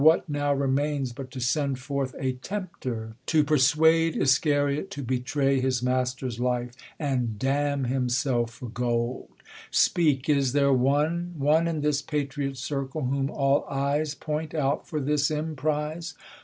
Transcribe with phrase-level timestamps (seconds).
[0.03, 5.83] What now remains But to send forth a tempter to persuade Iscariot to betray his
[5.83, 9.29] Master's life, And damn himself for gold?
[9.69, 14.99] Speak, is there one, One in this patriot circle, whom all eyes Point out for
[14.99, 16.15] this emprise